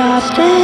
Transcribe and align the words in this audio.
stop 0.00 0.38
it. 0.38 0.59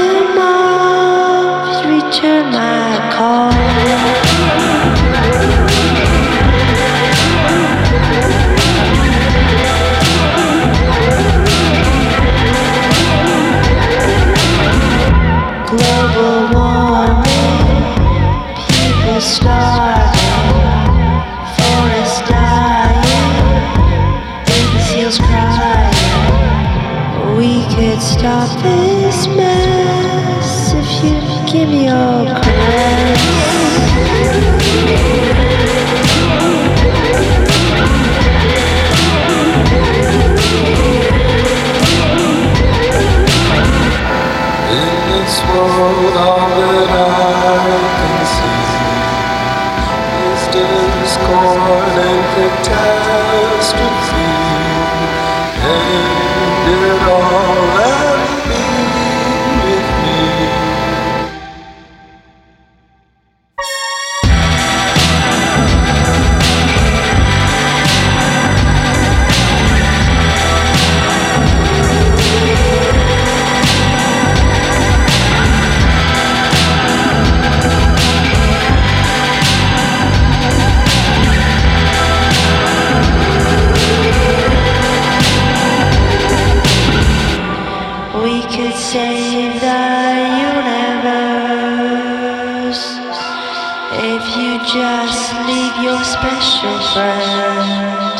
leave 95.46 95.76
your 95.82 96.02
special 96.02 96.78
friend. 96.92 98.16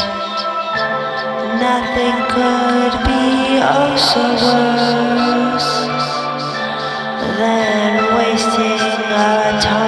Nothing 1.58 2.18
could 2.34 2.94
be 3.06 3.58
oh 3.74 3.96
so 4.10 4.24
worse 4.44 5.72
than 7.38 7.92
wasting 8.16 8.80
our 9.12 9.60
time. 9.60 9.85